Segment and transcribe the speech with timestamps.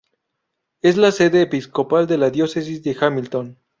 [0.81, 3.59] Es la sede episcopal de la diócesis de Hamilton.